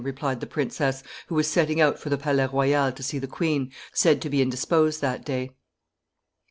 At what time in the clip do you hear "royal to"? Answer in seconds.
2.47-3.03